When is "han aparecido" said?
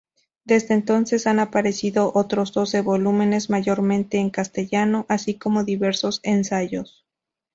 1.27-2.11